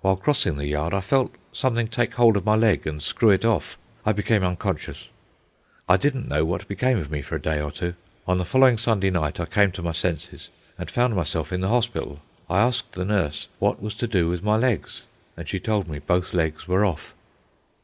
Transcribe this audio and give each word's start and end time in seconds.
While 0.00 0.16
crossing 0.16 0.56
the 0.56 0.66
yard 0.66 0.92
I 0.92 1.00
felt 1.00 1.36
something 1.52 1.86
take 1.86 2.14
hold 2.14 2.36
of 2.36 2.44
my 2.44 2.56
leg 2.56 2.84
and 2.84 3.00
screw 3.00 3.30
it 3.30 3.44
off. 3.44 3.78
I 4.04 4.10
became 4.10 4.42
unconscious; 4.42 5.06
I 5.88 5.96
didn't 5.96 6.26
know 6.26 6.44
what 6.44 6.66
became 6.66 6.98
of 6.98 7.12
me 7.12 7.22
for 7.22 7.36
a 7.36 7.40
day 7.40 7.60
or 7.60 7.70
two. 7.70 7.94
On 8.26 8.38
the 8.38 8.44
following 8.44 8.76
Sunday 8.76 9.10
night 9.10 9.38
I 9.38 9.46
came 9.46 9.70
to 9.70 9.82
my 9.84 9.92
senses, 9.92 10.48
and 10.78 10.90
found 10.90 11.14
myself 11.14 11.52
in 11.52 11.60
the 11.60 11.68
hospital. 11.68 12.18
I 12.50 12.58
asked 12.58 12.94
the 12.94 13.04
nurse 13.04 13.46
what 13.60 13.80
was 13.80 13.94
to 13.98 14.08
do 14.08 14.28
with 14.28 14.42
my 14.42 14.56
legs, 14.56 15.02
and 15.36 15.48
she 15.48 15.60
told 15.60 15.86
me 15.86 16.00
both 16.00 16.34
legs 16.34 16.66
were 16.66 16.84
off. 16.84 17.14